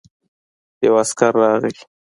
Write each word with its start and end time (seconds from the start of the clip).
يو 0.85 0.93
عسکر 1.01 1.31
راغی. 1.41 1.75